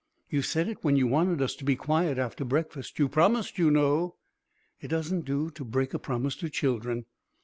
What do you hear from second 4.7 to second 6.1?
It doesn't do to break a